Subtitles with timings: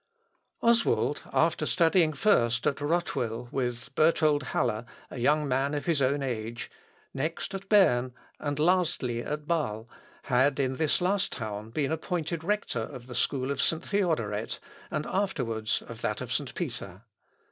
[0.63, 6.23] Oswald, after studying first at Rothwyl with Berthold Haller, a young man of his own
[6.23, 6.71] age,
[7.13, 9.85] next at Berne, and lastly at Bâle,
[10.23, 13.85] had in this last town been appointed rector of the school of St.
[13.85, 14.57] Theodoret,
[14.89, 16.55] and afterwards of that of St.
[16.55, 17.03] Peter.